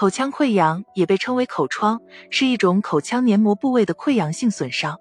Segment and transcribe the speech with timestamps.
[0.00, 4.98] 口腔溃疡也被称为口疮，是一种口腔黏膜部位的溃疡性损伤。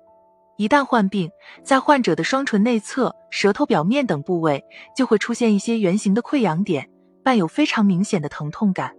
[0.58, 1.32] 一旦患病，
[1.64, 4.62] 在患者的双唇内侧、舌头表面等部位
[4.94, 6.90] 就会出现一些圆形的溃疡点，
[7.24, 8.94] 伴有非常明显的疼痛感。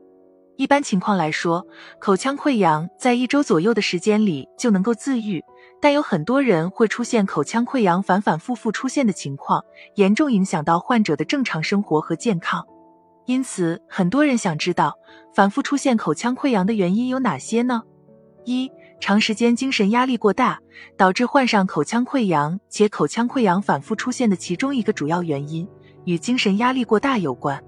[0.56, 1.66] 一般情况来说，
[1.98, 5.44] 口腔溃疡在一周左右的时间里就能够自愈，
[5.82, 9.62] 但有很多人会出现口腔溃疡反反复复出现的情况，
[9.96, 12.66] 严重影响到患者的正常生活和健康。
[13.26, 14.98] 因此，很多人想知道
[15.34, 17.82] 反复出现口腔溃疡的原因有哪些呢？
[18.44, 18.70] 一
[19.00, 20.58] 长时间精神压力过大，
[20.96, 25.68] 导致患上口腔溃疡，且口腔溃疡反复出现的其中一个主要原因
[26.04, 27.62] 与精神压力过大有关。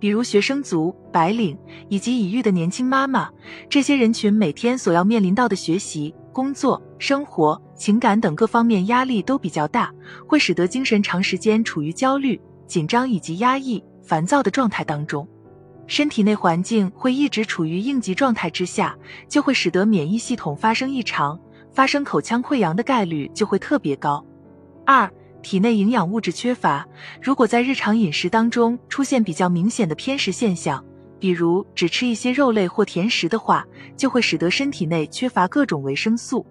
[0.00, 1.58] 比如学生族、白领
[1.88, 3.30] 以及已育的年轻妈妈，
[3.68, 9.92] 这些人群每天所要面临到的学习、工作、生活、情感等各方面压力都比较大，
[10.26, 15.28] 会使得精神长时间处于焦虑、紧张以及压抑、烦躁的状态当中。
[15.86, 18.96] 身体内环境会一直处于应急状态之下，
[19.28, 21.38] 就会使得免疫系统发生异常，
[21.72, 24.24] 发生口腔溃疡的概率就会特别高。
[24.86, 25.10] 二、
[25.42, 26.86] 体内营养物质缺乏，
[27.22, 30.82] 如果在日常饮食当中出现比较明显的偏食现象，
[31.18, 36.46] 比如只吃一些肉类或甜食的话，就会使得身体内缺乏各种维生素，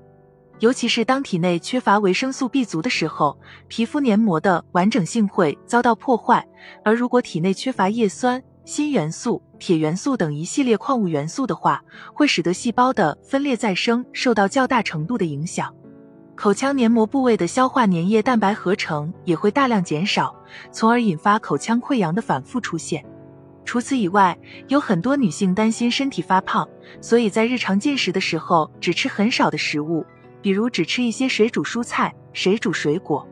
[0.59, 6.45] 尤其是当体内缺乏维生素 B 族的时候，皮肤黏膜的完整性会遭到破坏，
[6.83, 8.43] 而如果体内缺乏叶酸。
[8.69, 11.81] 锌元素、铁元素等一系列矿物元素的话，
[12.13, 15.73] 会使得细胞的分裂再生受到较大程度的影响，
[16.35, 20.35] 口腔黏膜部位的消化粘液蛋白合成也会大量减少，
[20.69, 23.01] 从而引发口腔溃疡的反复出现。
[23.63, 26.67] 除此以外，有很多女性担心身体发胖，
[26.99, 30.05] 所以在日常进食的时候只吃很少的食物，
[30.41, 33.27] 比如只吃一些水煮蔬菜、水煮水果。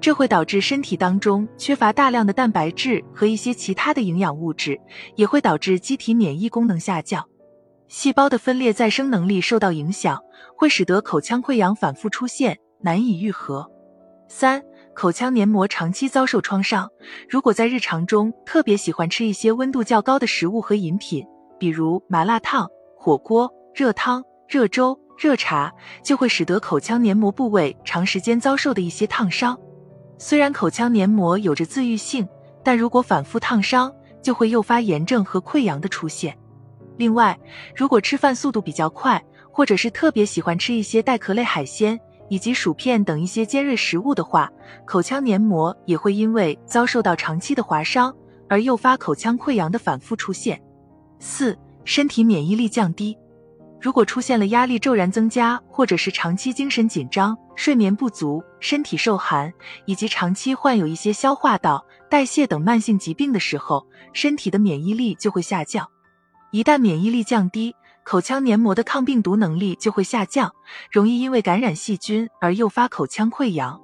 [0.00, 4.80] 这会导致身体当中缺乏大量的蛋白质和一些其他的营养物质，
[5.14, 7.28] 也会导致机体免疫功能下降，
[7.86, 10.18] 细胞的分裂再生能力受到影响，
[10.56, 13.70] 会使得口腔溃疡反复出现，难以愈合。
[14.26, 14.62] 三、
[14.94, 16.88] 口腔黏膜长期遭受创伤，
[17.28, 21.26] 如果在日常中特别喜欢吃一些温度较高的食物和饮品，
[21.58, 25.70] 比如麻辣烫、火锅、热汤、热粥、热茶，
[26.02, 29.54] 就会使得口腔黏膜部位长时间遭受的一些烫伤。
[30.16, 32.26] 虽然口腔黏膜有着自愈性，
[32.64, 33.92] 但如果反复烫伤，
[34.22, 36.34] 就会诱发炎症和溃疡的出现。
[36.96, 37.38] 另外，
[37.76, 39.22] 如果吃饭速度比较快，
[39.52, 42.00] 或者是特别喜欢吃一些带壳类海鲜
[42.30, 44.50] 以及薯片等一些尖锐食物的话，
[44.86, 48.16] 口腔黏膜也会因为遭受到长期的划伤
[48.48, 50.58] 而诱发口腔溃疡的反复出现。
[51.18, 53.18] 四、身体免疫力降低。
[53.80, 59.50] 如果出现了压力骤然增加，或者是长期精神紧张、睡眠不足、身体受寒，
[59.86, 65.88] 以及长期患有一些消化道、代谢等慢性疾病的时候，身体的免疫力就会下降。
[66.50, 67.74] 一旦免疫力降低，
[68.04, 70.52] 口腔黏膜的抗病毒能力就会下降，
[70.92, 73.80] 容易因为感染细菌而诱发口腔溃疡。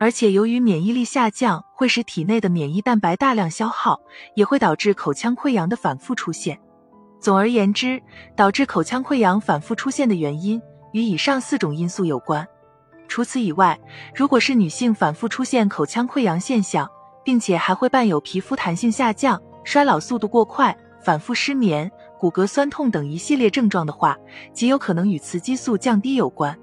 [0.00, 4.00] 而且由于免疫力下降，会使体内的免疫蛋白大量消耗，
[4.34, 6.58] 也会导致口腔溃疡的反复出现。
[7.20, 8.00] 总而言之，
[8.36, 10.60] 导致口腔溃疡反复出现的原因
[10.92, 12.46] 与以上四种因素有关。
[13.08, 13.78] 除此以外，
[14.14, 16.88] 如果是女性反复出现口腔溃疡现象，
[17.24, 24.16] 并且还会伴有皮肤弹性下降、衰老速度过快、反复失眠、骨骼酸痛等一系列症状的话，
[24.52, 26.56] 极有可能与雌激素降低有关。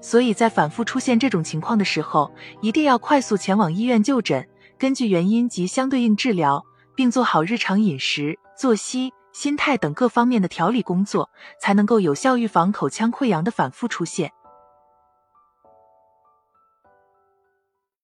[0.00, 2.30] 所以在反复出现这种情况的时候，
[2.60, 6.64] 一定要快速前往医院就诊，根据原因及相对应治疗，
[6.96, 9.12] 并做好日常饮食、作息。
[9.32, 14.32] 心态等各方面的调理工作，才能够有效预防口腔溃疡的反复出现。